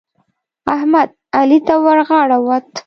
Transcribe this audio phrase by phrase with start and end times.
[0.75, 2.71] احمد؛ علي ته ورغاړه وت.